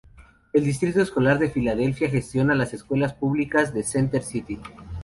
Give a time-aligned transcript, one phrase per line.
[0.51, 4.59] El Distrito Escolar de Filadelfia gestiona las escuelas públicas de Center City.